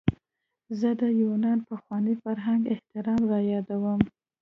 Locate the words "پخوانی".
1.69-2.13